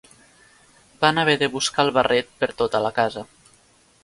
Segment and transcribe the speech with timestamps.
[1.03, 3.29] Van haver de buscar el barret per tota la casa.